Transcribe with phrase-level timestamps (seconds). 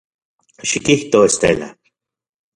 [0.69, 1.69] Xikijto, Estela.